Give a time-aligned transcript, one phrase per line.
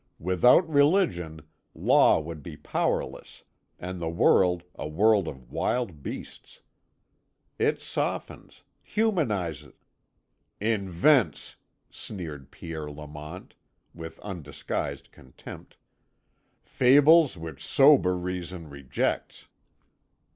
[0.17, 1.41] Without Religion,
[1.75, 3.43] Law would be powerless,
[3.77, 6.61] and the world a world of wild beasts.
[7.59, 9.73] It softens, humanizes"
[10.59, 11.55] "Invents,"
[11.91, 13.53] sneered Pierre Lamont,
[13.93, 15.77] with undisguised contempt,
[16.63, 19.49] "fables which sober reason rejects."